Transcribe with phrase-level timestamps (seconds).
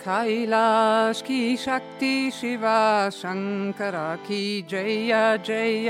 [0.00, 3.94] कैलाश की शक्ति शिवा शंकर
[4.26, 5.88] की जय जय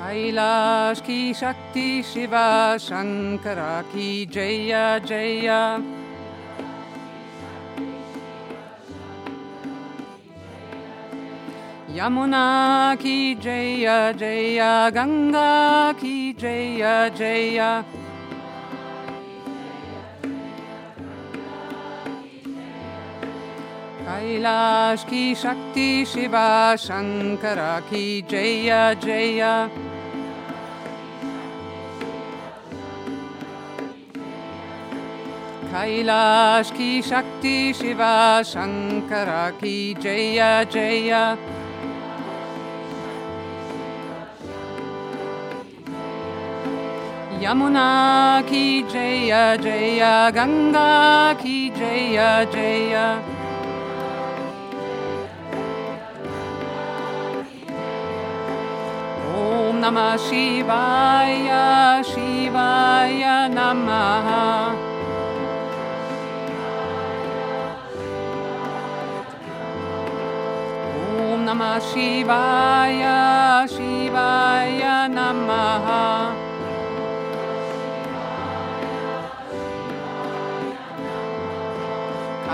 [0.00, 5.91] कैलाश की शक्ति शिवा शंकर की जय जय
[11.93, 17.85] Yamuna ki Jaya Jaya Ganga ki Jaya Jaya.
[24.07, 29.69] Kailash ki Shakti Shiva Shankara ki Jaya Jaya.
[35.71, 41.37] Kailash ki Shakti Shiva Shankara ki Jaya Jaya.
[47.43, 53.19] Yamuna ki Jaya Jaya Ganga ki Jaya Jaya
[59.35, 64.71] Om Namah Shivaya Shivaya Namah.
[70.95, 73.19] Om Namah Shivaya
[73.67, 74.12] Shivaya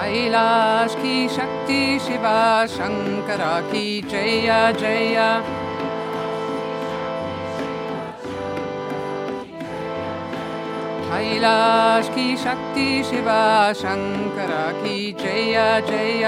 [0.10, 4.72] Kailash की शक्ति शिवा शंकर की जय
[12.16, 13.44] की शक्ति शिवा
[13.74, 15.54] शंकर की जय
[15.90, 16.26] जय।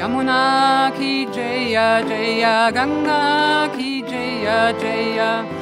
[0.00, 0.44] यमुना
[0.90, 3.24] की जय जय गंगा
[3.66, 4.46] की जय
[4.80, 5.59] जय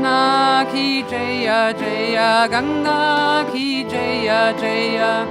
[0.00, 5.28] Ganga ki Jaya Jaya Ganga ki Jaya Jaya.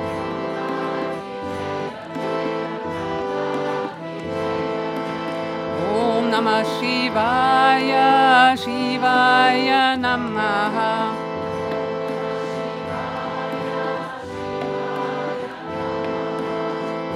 [5.90, 8.10] Om Namah Shivaya
[8.62, 10.94] Shivaya Namaha.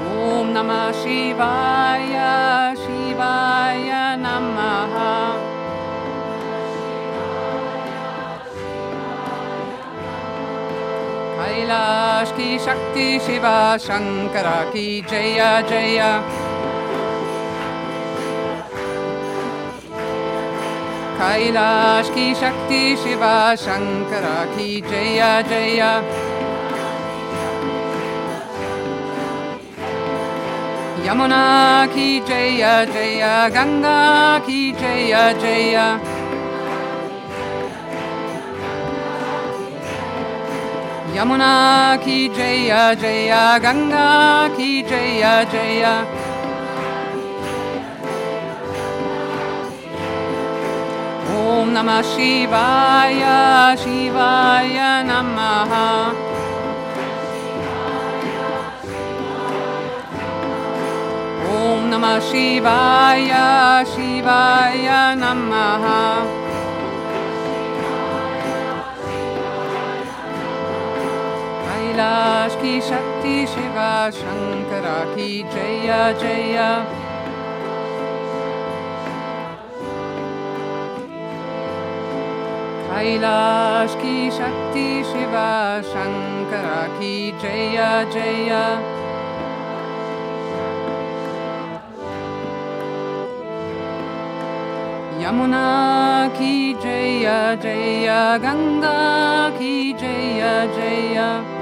[0.10, 2.53] Om Namah Shivaya
[12.38, 15.02] की शक्ति शिवा शंकर की
[22.36, 25.80] शक्ति शिवा शंकर की जय जय।
[31.08, 36.23] यमुना की जय जय। गंगा की जय जय
[41.14, 45.96] Yamuna ki Jaya Jaya Ganga ki Jaya Jaya.
[51.30, 55.90] Om Namah Shivaya Shivaya Namaha.
[61.46, 66.43] Om Namah Shivaya Shivaya Namaha.
[71.94, 75.90] Kailash की शक्ति शिवा शंकर की जय
[76.22, 76.58] जय।
[82.88, 85.54] कैलाश की शक्ति शिवा
[85.92, 86.68] शंकर
[86.98, 87.78] की जय
[88.14, 88.52] जय।
[95.24, 95.66] यमुना
[96.34, 97.58] की जय
[99.58, 100.42] की जय
[100.78, 101.53] जय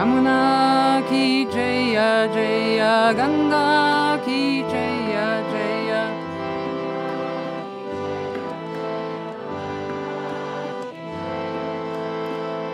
[0.00, 6.02] Yamuna ki Jaya Jaya Ganga ki Jaya Jaya.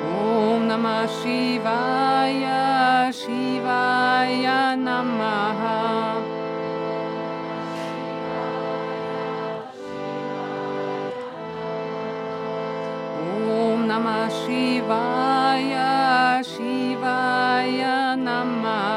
[0.07, 2.63] Om Namah Shivaya
[3.11, 6.37] Shivaya Namaha.
[13.87, 15.91] Namah Shivaya
[16.45, 16.86] Shivaya
[18.45, 18.96] mama.